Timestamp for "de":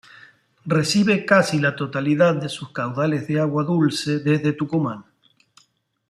2.41-2.49, 3.27-3.39